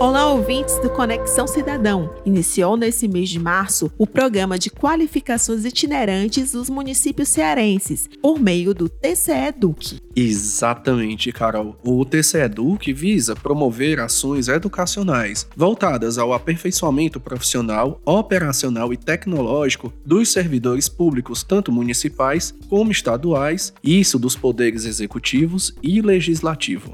Olá, 0.00 0.32
ouvintes 0.32 0.78
do 0.78 0.88
Conexão 0.88 1.46
Cidadão. 1.46 2.10
Iniciou 2.24 2.74
nesse 2.74 3.06
mês 3.06 3.28
de 3.28 3.38
março 3.38 3.92
o 3.98 4.06
programa 4.06 4.58
de 4.58 4.70
qualificações 4.70 5.66
itinerantes 5.66 6.52
dos 6.52 6.70
municípios 6.70 7.28
cearenses, 7.28 8.08
por 8.22 8.40
meio 8.40 8.72
do 8.72 8.88
TCE 8.88 9.52
Duque. 9.54 10.00
Exatamente, 10.16 11.30
Carol. 11.30 11.76
O 11.84 12.02
TCE 12.06 12.48
Duque 12.48 12.94
visa 12.94 13.36
promover 13.36 14.00
ações 14.00 14.48
educacionais 14.48 15.46
voltadas 15.54 16.16
ao 16.16 16.32
aperfeiçoamento 16.32 17.20
profissional, 17.20 18.00
operacional 18.06 18.94
e 18.94 18.96
tecnológico 18.96 19.92
dos 20.02 20.32
servidores 20.32 20.88
públicos, 20.88 21.42
tanto 21.42 21.70
municipais 21.70 22.54
como 22.70 22.90
estaduais, 22.90 23.74
isso 23.84 24.18
dos 24.18 24.34
poderes 24.34 24.86
executivos 24.86 25.74
e 25.82 26.00
legislativo. 26.00 26.90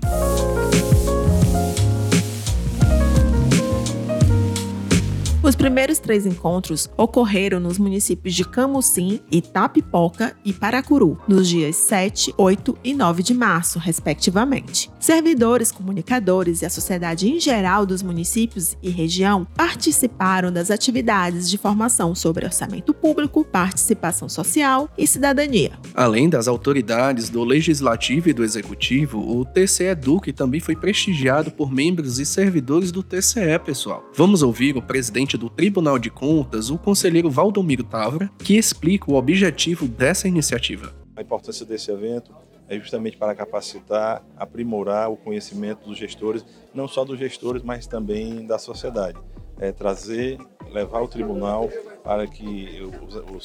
Os 5.46 5.54
primeiros 5.54 6.00
três 6.00 6.26
encontros 6.26 6.90
ocorreram 6.96 7.60
nos 7.60 7.78
municípios 7.78 8.34
de 8.34 8.44
Camusim, 8.44 9.20
Itapipoca 9.30 10.36
e 10.44 10.52
Paracuru, 10.52 11.16
nos 11.28 11.48
dias 11.48 11.76
7, 11.76 12.34
8 12.36 12.76
e 12.82 12.92
9 12.92 13.22
de 13.22 13.32
março, 13.32 13.78
respectivamente. 13.78 14.90
Servidores, 14.98 15.70
comunicadores 15.70 16.62
e 16.62 16.66
a 16.66 16.68
sociedade 16.68 17.28
em 17.28 17.38
geral 17.38 17.86
dos 17.86 18.02
municípios 18.02 18.76
e 18.82 18.90
região 18.90 19.46
participaram 19.54 20.50
das 20.50 20.68
atividades 20.68 21.48
de 21.48 21.56
formação 21.56 22.12
sobre 22.12 22.44
orçamento 22.44 22.92
público, 22.92 23.44
participação 23.44 24.28
social 24.28 24.90
e 24.98 25.06
cidadania. 25.06 25.78
Além 25.94 26.28
das 26.28 26.48
autoridades 26.48 27.30
do 27.30 27.44
Legislativo 27.44 28.30
e 28.30 28.32
do 28.32 28.42
Executivo, 28.42 29.20
o 29.20 29.44
TCE 29.44 29.94
Duque 29.94 30.32
também 30.32 30.58
foi 30.58 30.74
prestigiado 30.74 31.52
por 31.52 31.72
membros 31.72 32.18
e 32.18 32.26
servidores 32.26 32.90
do 32.90 33.00
TCE, 33.00 33.60
pessoal. 33.64 34.10
Vamos 34.12 34.42
ouvir 34.42 34.76
o 34.76 34.82
presidente 34.82 35.35
presidente 35.36 35.38
do 35.38 35.50
Tribunal 35.50 35.98
de 35.98 36.10
Contas, 36.10 36.70
o 36.70 36.78
conselheiro 36.78 37.30
Valdomiro 37.30 37.84
Tavra, 37.84 38.30
que 38.38 38.56
explica 38.56 39.10
o 39.10 39.14
objetivo 39.14 39.86
dessa 39.86 40.26
iniciativa. 40.26 40.92
A 41.14 41.22
importância 41.22 41.64
desse 41.64 41.90
evento 41.90 42.34
é 42.68 42.78
justamente 42.78 43.16
para 43.16 43.34
capacitar, 43.34 44.24
aprimorar 44.36 45.10
o 45.10 45.16
conhecimento 45.16 45.86
dos 45.86 45.96
gestores, 45.96 46.44
não 46.74 46.88
só 46.88 47.04
dos 47.04 47.18
gestores, 47.18 47.62
mas 47.62 47.86
também 47.86 48.44
da 48.44 48.58
sociedade. 48.58 49.18
É 49.58 49.70
trazer, 49.70 50.38
levar 50.72 51.00
o 51.00 51.08
tribunal 51.08 51.70
para 52.02 52.26
que 52.26 52.82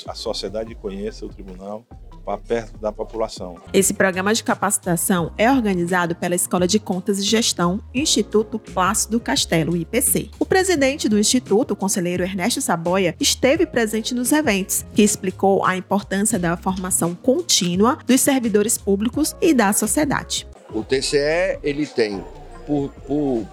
a 0.07 0.15
sociedade 0.15 0.73
conheça 0.75 1.25
o 1.25 1.29
tribunal, 1.29 1.85
para 2.23 2.37
perto 2.37 2.77
da 2.77 2.91
população. 2.91 3.57
Esse 3.73 3.93
programa 3.93 4.33
de 4.33 4.43
capacitação 4.43 5.31
é 5.37 5.51
organizado 5.51 6.15
pela 6.15 6.35
Escola 6.35 6.67
de 6.67 6.79
Contas 6.79 7.19
e 7.19 7.23
Gestão, 7.23 7.81
Instituto 7.93 8.59
Plácido 8.59 9.19
Castelo, 9.19 9.75
IPC. 9.75 10.29
O 10.39 10.45
presidente 10.45 11.09
do 11.09 11.19
Instituto, 11.19 11.71
o 11.71 11.75
conselheiro 11.75 12.23
Ernesto 12.23 12.61
Saboia, 12.61 13.15
esteve 13.19 13.65
presente 13.65 14.13
nos 14.13 14.31
eventos, 14.31 14.85
que 14.93 15.01
explicou 15.01 15.65
a 15.65 15.75
importância 15.75 16.37
da 16.37 16.55
formação 16.55 17.15
contínua 17.15 17.97
dos 18.05 18.21
servidores 18.21 18.77
públicos 18.77 19.35
e 19.41 19.53
da 19.53 19.73
sociedade. 19.73 20.47
O 20.73 20.83
TCE 20.83 21.59
ele 21.63 21.85
tem, 21.85 22.23
por, 22.65 22.89
por, 23.05 23.45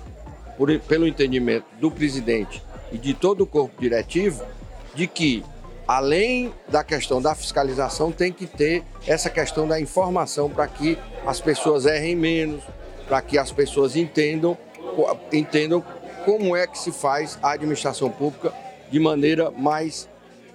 por, 0.57 0.79
pelo 0.81 1.07
entendimento 1.07 1.65
do 1.81 1.91
presidente 1.91 2.63
e 2.93 2.99
de 2.99 3.15
todo 3.15 3.43
o 3.43 3.47
corpo 3.47 3.81
diretivo, 3.81 4.45
de 4.95 5.07
que 5.07 5.43
além 5.89 6.53
da 6.69 6.85
questão 6.85 7.23
da 7.23 7.35
fiscalização, 7.35 8.13
tem 8.13 8.31
que 8.31 8.47
ter 8.47 8.85
essa 9.07 9.31
questão 9.31 9.67
da 9.67 9.81
informação 9.81 10.51
para 10.51 10.69
que 10.69 10.99
as 11.27 11.41
pessoas 11.41 11.87
errem 11.87 12.15
menos, 12.15 12.63
para 13.09 13.23
que 13.23 13.39
as 13.39 13.51
pessoas 13.51 13.97
entendam, 13.97 14.57
entendam 15.33 15.83
como 16.27 16.55
é 16.55 16.67
que 16.67 16.79
se 16.79 16.93
faz 16.93 17.39
a 17.43 17.53
administração 17.53 18.11
pública 18.11 18.53
de 18.91 19.01
maneira 19.01 19.51
mais 19.51 20.07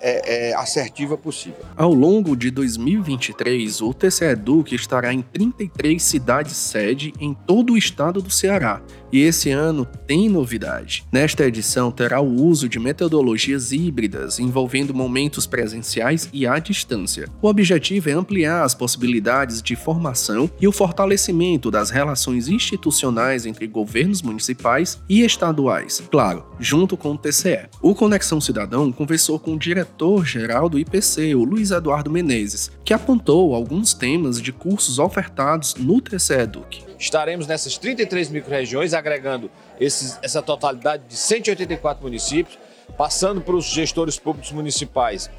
é, 0.03 0.49
é, 0.49 0.55
assertiva 0.55 1.17
possível. 1.17 1.63
Ao 1.77 1.93
longo 1.93 2.35
de 2.35 2.51
2023, 2.51 3.81
o 3.81 3.93
TCE 3.93 4.35
Duque 4.35 4.75
estará 4.75 5.13
em 5.13 5.21
33 5.21 6.03
cidades 6.03 6.57
sede 6.57 7.13
em 7.21 7.33
todo 7.33 7.73
o 7.73 7.77
estado 7.77 8.21
do 8.21 8.29
Ceará. 8.29 8.81
E 9.13 9.21
esse 9.21 9.51
ano 9.51 9.87
tem 10.07 10.27
novidade. 10.27 11.05
Nesta 11.11 11.45
edição 11.45 11.91
terá 11.91 12.19
o 12.19 12.33
uso 12.43 12.67
de 12.67 12.79
metodologias 12.79 13.71
híbridas 13.71 14.39
envolvendo 14.39 14.93
momentos 14.93 15.45
presenciais 15.45 16.27
e 16.33 16.47
à 16.47 16.57
distância. 16.57 17.29
O 17.41 17.47
objetivo 17.47 18.09
é 18.09 18.13
ampliar 18.13 18.63
as 18.63 18.73
possibilidades 18.73 19.61
de 19.61 19.75
formação 19.75 20.49
e 20.59 20.67
o 20.67 20.71
fortalecimento 20.71 21.69
das 21.69 21.91
relações 21.91 22.47
institucionais 22.47 23.45
entre 23.45 23.67
governos 23.67 24.21
municipais 24.21 24.99
e 25.07 25.21
estaduais, 25.21 26.01
claro, 26.09 26.43
junto 26.59 26.97
com 26.97 27.11
o 27.11 27.17
TCE. 27.17 27.69
O 27.81 27.93
Conexão 27.93 28.41
Cidadão 28.41 28.91
conversou 28.91 29.39
com 29.39 29.53
o 29.53 29.59
diretor 29.59 29.92
diretor-geral 29.93 30.67
do 30.67 30.79
IPC, 30.79 31.35
o 31.35 31.43
Luiz 31.43 31.71
Eduardo 31.71 32.09
Menezes, 32.09 32.71
que 32.83 32.93
apontou 32.93 33.53
alguns 33.53 33.93
temas 33.93 34.41
de 34.41 34.51
cursos 34.51 34.99
ofertados 34.99 35.75
no 35.75 36.01
TCE 36.01 36.41
Educ. 36.41 36.83
Estaremos 36.97 37.45
nessas 37.45 37.77
33 37.77 38.29
microrregiões, 38.29 38.93
agregando 38.93 39.51
esses, 39.79 40.17
essa 40.21 40.41
totalidade 40.41 41.03
de 41.07 41.15
184 41.15 42.03
municípios, 42.03 42.57
passando 42.97 43.39
para 43.41 43.55
os 43.55 43.65
gestores 43.65 44.17
públicos 44.17 44.51
municipais 44.51 45.29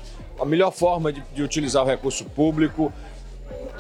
a 0.40 0.44
melhor 0.44 0.72
forma 0.72 1.12
de, 1.12 1.22
de 1.34 1.42
utilizar 1.42 1.84
o 1.84 1.86
recurso 1.86 2.24
público, 2.24 2.92